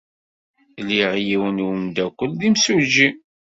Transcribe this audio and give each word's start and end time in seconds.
Liɣ 0.87 1.11
yiwen 1.27 1.57
n 1.61 1.65
umeddakel 1.67 2.31
d 2.39 2.41
imsujji. 2.47 3.09